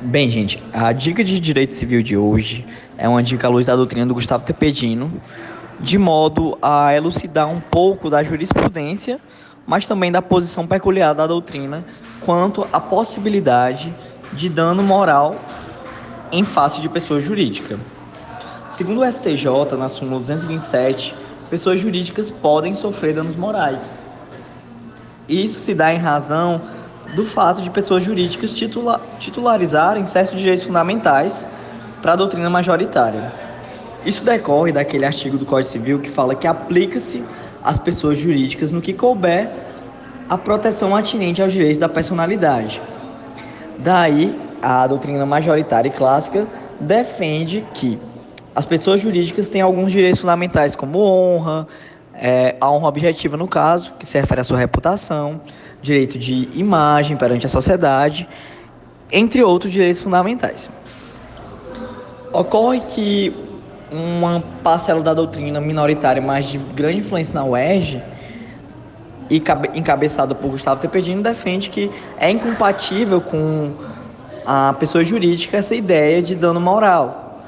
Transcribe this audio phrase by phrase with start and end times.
[0.00, 2.64] Bem, gente, a dica de direito civil de hoje
[2.96, 5.20] é uma dica à luz da doutrina do Gustavo Tepedino,
[5.80, 9.18] de modo a elucidar um pouco da jurisprudência,
[9.66, 11.84] mas também da posição peculiar da doutrina
[12.24, 13.92] quanto à possibilidade
[14.32, 15.34] de dano moral
[16.30, 17.76] em face de pessoa jurídica.
[18.70, 21.12] Segundo o STJ, na súmula 227,
[21.50, 23.92] pessoas jurídicas podem sofrer danos morais.
[25.28, 26.62] Isso se dá em razão
[27.14, 31.44] do fato de pessoas jurídicas titula titularizarem certos direitos fundamentais
[32.02, 33.32] para a doutrina majoritária.
[34.04, 37.24] Isso decorre daquele artigo do Código Civil que fala que aplica-se
[37.62, 39.50] às pessoas jurídicas no que couber
[40.28, 42.80] a proteção atinente aos direitos da personalidade.
[43.78, 46.46] Daí, a doutrina majoritária e clássica
[46.80, 47.98] defende que
[48.54, 51.66] as pessoas jurídicas têm alguns direitos fundamentais, como honra,
[52.20, 55.40] é, a honra objetiva, no caso, que se refere à sua reputação,
[55.80, 58.28] direito de imagem perante a sociedade,
[59.10, 60.70] entre outros direitos fundamentais.
[62.32, 63.34] Ocorre que
[63.90, 68.02] uma parcela da doutrina minoritária, mas de grande influência na UERJ,
[69.30, 69.42] e
[69.74, 73.72] encabeçada por Gustavo Tepedino, defende que é incompatível com
[74.44, 77.42] a pessoa jurídica essa ideia de dano moral.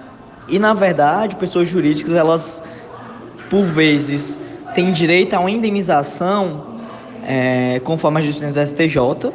[0.47, 2.63] E, na verdade, pessoas jurídicas, elas,
[3.49, 4.39] por vezes,
[4.75, 6.67] têm direito a uma indenização
[7.27, 9.33] é, conforme as decisões do STJ,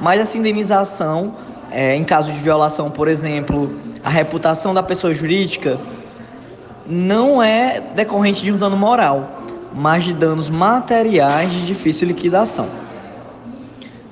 [0.00, 1.34] mas essa indenização,
[1.70, 3.70] é, em caso de violação, por exemplo,
[4.04, 5.78] a reputação da pessoa jurídica,
[6.86, 9.42] não é decorrente de um dano moral,
[9.74, 12.68] mas de danos materiais de difícil liquidação.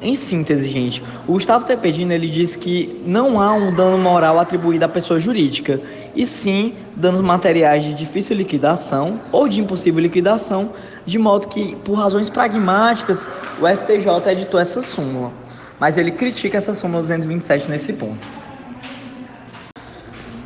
[0.00, 4.84] Em síntese, gente, o Gustavo Tepedino ele diz que não há um dano moral atribuído
[4.84, 5.80] à pessoa jurídica,
[6.14, 10.72] e sim danos materiais de difícil liquidação ou de impossível liquidação,
[11.06, 13.26] de modo que, por razões pragmáticas,
[13.58, 15.32] o STJ editou essa súmula.
[15.80, 18.26] Mas ele critica essa súmula 227 nesse ponto.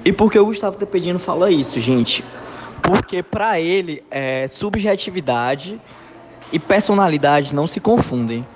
[0.05, 2.25] E por que o Gustavo Tepedino fala isso, gente?
[2.83, 5.81] Porque para ele, é, subjetividade
[6.53, 8.47] e personalidade não se confundem.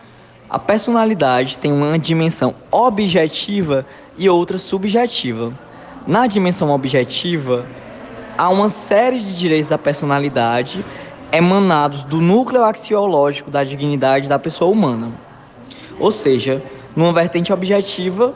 [0.48, 5.52] A personalidade tem uma dimensão objetiva e outra subjetiva.
[6.06, 7.64] Na dimensão objetiva,
[8.36, 10.84] há uma série de direitos da personalidade
[11.32, 15.12] emanados do núcleo axiológico da dignidade da pessoa humana.
[15.98, 16.62] Ou seja,
[16.94, 18.34] numa vertente objetiva,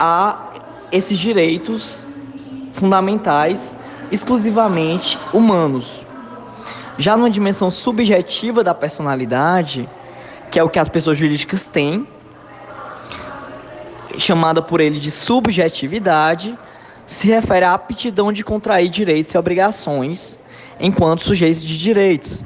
[0.00, 0.50] há
[0.90, 2.04] esses direitos
[2.70, 3.76] fundamentais
[4.10, 6.04] exclusivamente humanos.
[6.96, 9.88] Já numa dimensão subjetiva da personalidade,
[10.52, 12.06] que é o que as pessoas jurídicas têm,
[14.18, 16.56] chamada por ele de subjetividade,
[17.06, 20.38] se refere à aptidão de contrair direitos e obrigações
[20.78, 22.44] enquanto sujeitos de direitos.